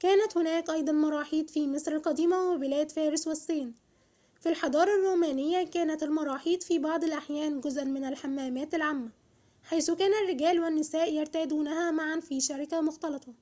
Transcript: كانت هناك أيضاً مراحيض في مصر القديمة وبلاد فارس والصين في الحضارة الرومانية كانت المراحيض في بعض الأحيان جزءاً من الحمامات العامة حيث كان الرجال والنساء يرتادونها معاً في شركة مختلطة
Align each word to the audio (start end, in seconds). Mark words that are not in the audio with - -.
كانت 0.00 0.36
هناك 0.36 0.70
أيضاً 0.70 0.92
مراحيض 0.92 1.48
في 1.50 1.66
مصر 1.68 1.92
القديمة 1.92 2.36
وبلاد 2.54 2.90
فارس 2.90 3.26
والصين 3.28 3.74
في 4.40 4.48
الحضارة 4.48 4.90
الرومانية 4.94 5.66
كانت 5.70 6.02
المراحيض 6.02 6.62
في 6.62 6.78
بعض 6.78 7.04
الأحيان 7.04 7.60
جزءاً 7.60 7.84
من 7.84 8.04
الحمامات 8.04 8.74
العامة 8.74 9.10
حيث 9.64 9.90
كان 9.90 10.24
الرجال 10.24 10.60
والنساء 10.60 11.12
يرتادونها 11.12 11.90
معاً 11.90 12.20
في 12.20 12.40
شركة 12.40 12.80
مختلطة 12.80 13.34